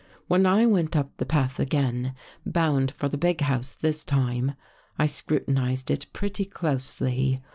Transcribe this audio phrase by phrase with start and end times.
[0.27, 4.53] "When I went up the path again, bound for the big house this time,
[4.97, 7.39] I scrutinized it pretty closely.